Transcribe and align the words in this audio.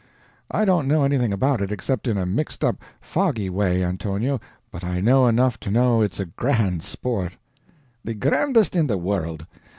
"I 0.49 0.65
don't 0.65 0.87
know 0.87 1.03
anything 1.03 1.31
about 1.31 1.61
it, 1.61 1.71
except 1.71 2.07
in 2.07 2.17
a 2.17 2.25
mixed 2.25 2.63
up, 2.63 2.81
foggy 3.01 3.51
way, 3.51 3.83
Antonio, 3.83 4.41
but 4.71 4.83
I 4.83 4.99
know 4.99 5.27
enough 5.27 5.59
to 5.59 5.69
know 5.69 6.01
it's 6.01 6.19
grand 6.35 6.81
sport." 6.81 7.33
"The 8.03 8.15
grandest 8.15 8.75
in 8.75 8.87
the 8.87 8.97
world! 8.97 9.45